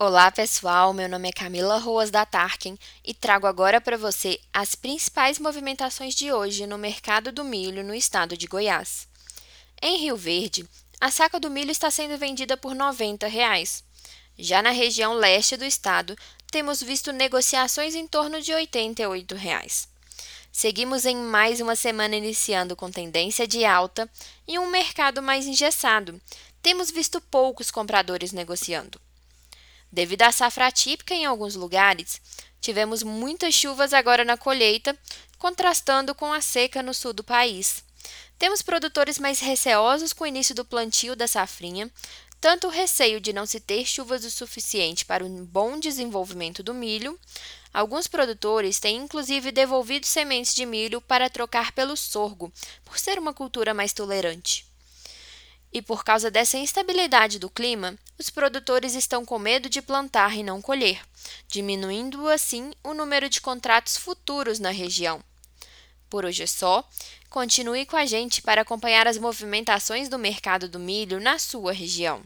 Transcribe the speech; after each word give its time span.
Olá 0.00 0.30
pessoal, 0.30 0.92
meu 0.92 1.08
nome 1.08 1.28
é 1.28 1.32
Camila 1.32 1.76
Ruas 1.76 2.08
da 2.08 2.24
Tarkin 2.24 2.78
e 3.04 3.12
trago 3.12 3.48
agora 3.48 3.80
para 3.80 3.96
você 3.96 4.38
as 4.52 4.76
principais 4.76 5.40
movimentações 5.40 6.14
de 6.14 6.32
hoje 6.32 6.68
no 6.68 6.78
mercado 6.78 7.32
do 7.32 7.44
milho 7.44 7.82
no 7.82 7.92
estado 7.92 8.36
de 8.36 8.46
Goiás. 8.46 9.08
Em 9.82 9.98
Rio 9.98 10.16
Verde, 10.16 10.64
a 11.00 11.10
saca 11.10 11.40
do 11.40 11.50
milho 11.50 11.72
está 11.72 11.90
sendo 11.90 12.16
vendida 12.16 12.56
por 12.56 12.76
90 12.76 13.26
reais. 13.26 13.82
Já 14.38 14.62
na 14.62 14.70
região 14.70 15.14
leste 15.14 15.56
do 15.56 15.64
estado, 15.64 16.16
temos 16.48 16.80
visto 16.80 17.10
negociações 17.10 17.96
em 17.96 18.06
torno 18.06 18.40
de 18.40 18.54
88 18.54 19.34
reais. 19.34 19.88
Seguimos 20.52 21.06
em 21.06 21.16
mais 21.16 21.60
uma 21.60 21.74
semana 21.74 22.14
iniciando 22.14 22.76
com 22.76 22.88
tendência 22.88 23.48
de 23.48 23.64
alta 23.64 24.08
e 24.46 24.60
um 24.60 24.70
mercado 24.70 25.20
mais 25.20 25.44
engessado. 25.44 26.20
Temos 26.62 26.88
visto 26.88 27.20
poucos 27.20 27.68
compradores 27.72 28.30
negociando. 28.30 29.00
Devido 29.90 30.22
à 30.22 30.32
safra 30.32 30.66
atípica 30.66 31.14
em 31.14 31.24
alguns 31.24 31.54
lugares, 31.54 32.20
tivemos 32.60 33.02
muitas 33.02 33.54
chuvas 33.54 33.92
agora 33.92 34.24
na 34.24 34.36
colheita, 34.36 34.96
contrastando 35.38 36.14
com 36.14 36.32
a 36.32 36.40
seca 36.40 36.82
no 36.82 36.92
sul 36.92 37.12
do 37.12 37.24
país. 37.24 37.82
Temos 38.38 38.62
produtores 38.62 39.18
mais 39.18 39.40
receosos 39.40 40.12
com 40.12 40.24
o 40.24 40.26
início 40.26 40.54
do 40.54 40.64
plantio 40.64 41.16
da 41.16 41.26
safrinha, 41.26 41.90
tanto 42.40 42.68
o 42.68 42.70
receio 42.70 43.20
de 43.20 43.32
não 43.32 43.46
se 43.46 43.58
ter 43.58 43.84
chuvas 43.84 44.24
o 44.24 44.30
suficiente 44.30 45.04
para 45.04 45.24
um 45.24 45.44
bom 45.44 45.78
desenvolvimento 45.78 46.62
do 46.62 46.72
milho. 46.72 47.18
Alguns 47.74 48.06
produtores 48.06 48.78
têm 48.78 48.96
inclusive 48.96 49.50
devolvido 49.50 50.06
sementes 50.06 50.54
de 50.54 50.64
milho 50.64 51.00
para 51.00 51.28
trocar 51.28 51.72
pelo 51.72 51.96
sorgo, 51.96 52.52
por 52.84 52.98
ser 52.98 53.18
uma 53.18 53.34
cultura 53.34 53.74
mais 53.74 53.92
tolerante. 53.92 54.67
E 55.72 55.82
por 55.82 56.02
causa 56.02 56.30
dessa 56.30 56.56
instabilidade 56.56 57.38
do 57.38 57.50
clima, 57.50 57.96
os 58.18 58.30
produtores 58.30 58.94
estão 58.94 59.24
com 59.24 59.38
medo 59.38 59.68
de 59.68 59.82
plantar 59.82 60.36
e 60.36 60.42
não 60.42 60.62
colher, 60.62 61.00
diminuindo 61.46 62.28
assim 62.28 62.72
o 62.82 62.94
número 62.94 63.28
de 63.28 63.40
contratos 63.40 63.96
futuros 63.96 64.58
na 64.58 64.70
região. 64.70 65.22
Por 66.08 66.24
hoje 66.24 66.42
é 66.42 66.46
só. 66.46 66.88
Continue 67.28 67.84
com 67.84 67.96
a 67.96 68.06
gente 68.06 68.40
para 68.40 68.62
acompanhar 68.62 69.06
as 69.06 69.18
movimentações 69.18 70.08
do 70.08 70.18
mercado 70.18 70.68
do 70.68 70.78
milho 70.78 71.20
na 71.20 71.38
sua 71.38 71.72
região. 71.72 72.22